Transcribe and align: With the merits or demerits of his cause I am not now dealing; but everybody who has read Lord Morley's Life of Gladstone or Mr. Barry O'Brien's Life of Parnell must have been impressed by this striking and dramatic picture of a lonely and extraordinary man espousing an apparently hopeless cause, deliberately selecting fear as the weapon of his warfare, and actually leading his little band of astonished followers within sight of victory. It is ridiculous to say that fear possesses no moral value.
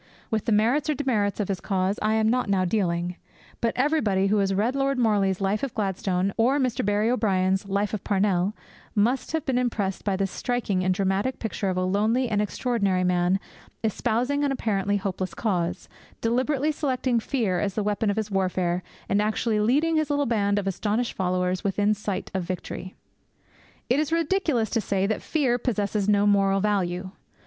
With 0.31 0.45
the 0.45 0.51
merits 0.51 0.89
or 0.89 0.95
demerits 0.95 1.39
of 1.39 1.47
his 1.47 1.59
cause 1.61 1.99
I 2.01 2.15
am 2.15 2.27
not 2.27 2.49
now 2.49 2.65
dealing; 2.65 3.17
but 3.61 3.71
everybody 3.75 4.25
who 4.33 4.39
has 4.39 4.51
read 4.51 4.75
Lord 4.75 4.97
Morley's 4.97 5.39
Life 5.39 5.61
of 5.61 5.75
Gladstone 5.75 6.33
or 6.37 6.57
Mr. 6.57 6.83
Barry 6.83 7.11
O'Brien's 7.11 7.69
Life 7.69 7.93
of 7.93 8.03
Parnell 8.03 8.55
must 8.95 9.31
have 9.33 9.45
been 9.45 9.59
impressed 9.59 10.03
by 10.03 10.15
this 10.15 10.31
striking 10.31 10.83
and 10.83 10.91
dramatic 10.91 11.37
picture 11.37 11.69
of 11.69 11.77
a 11.77 11.83
lonely 11.83 12.29
and 12.29 12.41
extraordinary 12.41 13.03
man 13.03 13.39
espousing 13.83 14.43
an 14.43 14.51
apparently 14.51 14.97
hopeless 14.97 15.35
cause, 15.35 15.87
deliberately 16.19 16.71
selecting 16.71 17.19
fear 17.19 17.59
as 17.59 17.75
the 17.75 17.83
weapon 17.83 18.09
of 18.09 18.17
his 18.17 18.31
warfare, 18.31 18.81
and 19.07 19.21
actually 19.21 19.59
leading 19.59 19.97
his 19.97 20.09
little 20.09 20.25
band 20.25 20.57
of 20.57 20.65
astonished 20.65 21.13
followers 21.13 21.63
within 21.63 21.93
sight 21.93 22.31
of 22.33 22.41
victory. 22.41 22.95
It 23.87 23.99
is 23.99 24.11
ridiculous 24.11 24.71
to 24.71 24.81
say 24.81 25.05
that 25.05 25.21
fear 25.21 25.59
possesses 25.59 26.09
no 26.09 26.25
moral 26.25 26.59
value. 26.59 27.11